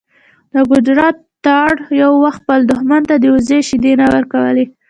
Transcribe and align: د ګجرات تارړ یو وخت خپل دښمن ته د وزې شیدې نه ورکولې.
د 0.53 0.55
ګجرات 0.69 1.17
تارړ 1.45 1.75
یو 2.03 2.11
وخت 2.25 2.39
خپل 2.43 2.59
دښمن 2.71 3.01
ته 3.09 3.15
د 3.19 3.25
وزې 3.33 3.59
شیدې 3.67 3.93
نه 4.01 4.05
ورکولې. 4.13 4.65